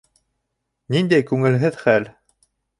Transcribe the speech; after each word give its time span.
Ниндәй 0.95 1.27
күңелһеҙ 1.29 1.81
хәл! 1.85 2.11